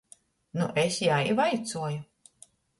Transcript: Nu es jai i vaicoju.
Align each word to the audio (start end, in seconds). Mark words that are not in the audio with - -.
Nu 0.61 0.69
es 0.85 0.97
jai 1.09 1.21
i 1.33 1.37
vaicoju. 1.43 2.03